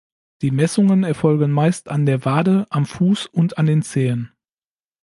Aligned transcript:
Die 0.41 0.49
Messungen 0.49 1.03
erfolgen 1.03 1.51
meist 1.51 1.87
an 1.87 2.07
der 2.07 2.25
Wade, 2.25 2.65
am 2.71 2.87
Fuß 2.87 3.27
und 3.27 3.59
an 3.59 3.67
den 3.67 3.83
Zehen. 3.83 4.31